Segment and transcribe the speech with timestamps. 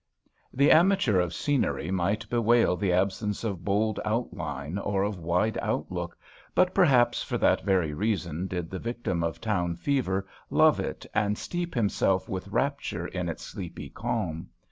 [0.51, 6.17] The amateur of scenery might bewail the absence of bold outline or of wide outlook,
[6.55, 11.37] but perhaps for that very reason did the victim of town fever love it and
[11.37, 14.49] steep himself with rapture in its sleepy calm.